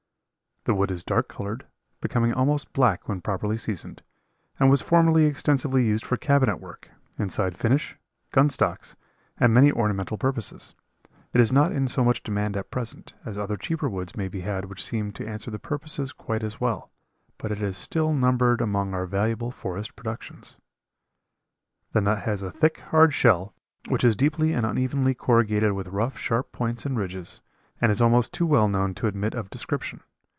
The 0.65 0.75
wood 0.75 0.91
is 0.91 1.01
dark 1.03 1.27
colored, 1.27 1.65
becoming 2.01 2.35
almost 2.35 2.71
black 2.71 3.09
when 3.09 3.19
properly 3.19 3.57
seasoned, 3.57 4.03
and 4.59 4.69
was 4.69 4.79
formerly 4.83 5.25
extensively 5.25 5.83
used 5.83 6.05
for 6.05 6.17
cabinet 6.17 6.57
work, 6.57 6.91
inside 7.17 7.57
finish, 7.57 7.97
gun 8.29 8.47
stocks, 8.47 8.95
and 9.39 9.55
many 9.55 9.71
ornamental 9.71 10.19
purposes; 10.19 10.75
it 11.33 11.41
is 11.41 11.51
not 11.51 11.71
in 11.71 11.87
so 11.87 12.03
much 12.03 12.21
demand 12.21 12.55
at 12.55 12.69
present, 12.69 13.15
as 13.25 13.39
other 13.39 13.57
cheaper 13.57 13.89
woods 13.89 14.15
may 14.15 14.27
be 14.27 14.41
had 14.41 14.65
which 14.65 14.85
seem 14.85 15.11
to 15.13 15.27
answer 15.27 15.49
the 15.49 15.57
purposes 15.57 16.13
quite 16.13 16.43
as 16.43 16.61
well, 16.61 16.91
but 17.39 17.51
it 17.51 17.63
is 17.63 17.75
still 17.75 18.13
numbered 18.13 18.61
among 18.61 18.93
our 18.93 19.07
valuable 19.07 19.49
forest 19.49 19.95
productions. 19.95 20.59
The 21.91 22.01
nut 22.01 22.19
has 22.19 22.43
a 22.43 22.51
thick, 22.51 22.81
hard 22.91 23.15
shell, 23.15 23.55
which 23.89 24.03
is 24.03 24.15
deeply 24.15 24.53
and 24.53 24.63
unevenly 24.63 25.15
corrugated 25.15 25.71
with 25.71 25.87
rough, 25.87 26.19
sharp 26.19 26.51
points 26.51 26.85
and 26.85 26.99
ridges, 26.99 27.41
and 27.81 27.91
is 27.91 27.99
almost 27.99 28.31
too 28.31 28.45
well 28.45 28.67
known 28.67 28.93
to 29.01 29.07
admit 29.07 29.33
of 29.33 29.49
description. 29.49 30.01